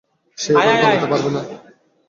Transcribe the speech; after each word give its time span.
সে 0.37 0.49
এবার 0.53 0.75
পালাতে 0.83 1.07
পারবে 1.11 1.29
না। 1.35 1.41